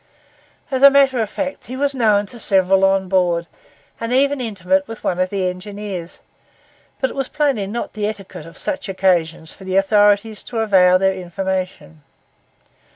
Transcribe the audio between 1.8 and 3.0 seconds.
known to several